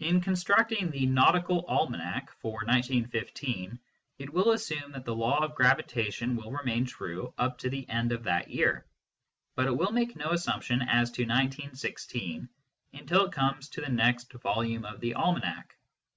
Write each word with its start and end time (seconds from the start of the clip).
In 0.00 0.20
con 0.22 0.34
structing 0.34 0.90
the 0.90 1.06
Nautical 1.06 1.64
Almanac 1.68 2.32
for 2.40 2.64
1915 2.64 3.78
it 4.18 4.32
will 4.32 4.50
assume 4.50 4.90
that 4.90 5.04
the 5.04 5.14
law 5.14 5.44
of 5.44 5.54
gravitation 5.54 6.34
will 6.34 6.50
remain 6.50 6.84
true 6.84 7.32
up 7.38 7.58
to 7.58 7.70
the 7.70 7.88
end 7.88 8.10
of 8.10 8.24
that 8.24 8.50
year; 8.50 8.84
but 9.54 9.66
it 9.66 9.76
will 9.76 9.92
make 9.92 10.16
no 10.16 10.30
assumption 10.30 10.82
as 10.82 11.12
to 11.12 11.22
1916 11.22 12.48
until 12.92 13.26
it 13.26 13.30
comes 13.34 13.68
to 13.68 13.80
the 13.80 13.88
next 13.88 14.32
volume 14.32 14.84
of 14.84 14.98
the 14.98 15.14
almanac. 15.14 15.76